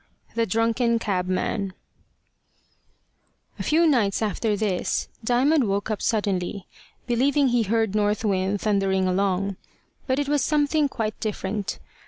THE 0.33 0.47
DRUNKEN 0.47 0.97
CABMAN 0.97 1.73
A 3.59 3.61
FEW 3.61 3.85
nights 3.85 4.23
after 4.23 4.55
this, 4.57 5.07
Diamond 5.23 5.65
woke 5.67 5.91
up 5.91 6.01
suddenly, 6.01 6.65
believing 7.05 7.49
he 7.49 7.61
heard 7.61 7.93
North 7.93 8.25
Wind 8.25 8.61
thundering 8.61 9.07
along. 9.07 9.57
But 10.07 10.17
it 10.17 10.27
was 10.27 10.43
something 10.43 10.89
quite 10.89 11.19
different. 11.19 11.77